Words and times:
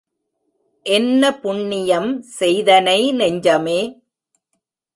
என்ன 0.85 1.23
புண்ணியம் 1.41 2.09
செய்தனை 2.39 2.99
நெஞ்சமே! 3.11 3.79